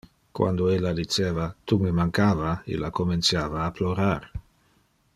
Quando 0.37 0.69
illa 0.75 0.93
diceva 0.99 1.45
"Tu 1.71 1.79
me 1.83 1.91
mancava" 1.99 2.57
illa 2.77 2.91
comenciava 3.01 3.63
a 3.67 3.71
plorar. 3.81 4.19